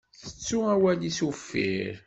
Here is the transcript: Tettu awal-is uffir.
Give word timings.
Tettu 0.21 0.57
awal-is 0.73 1.19
uffir. 1.27 1.93